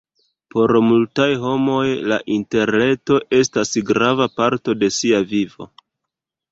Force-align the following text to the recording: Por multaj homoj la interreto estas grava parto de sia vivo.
Por 0.53 0.71
multaj 0.85 1.27
homoj 1.43 1.83
la 2.13 2.19
interreto 2.37 3.21
estas 3.43 3.77
grava 3.93 4.29
parto 4.41 4.81
de 4.83 4.93
sia 5.01 5.23
vivo. 5.35 5.75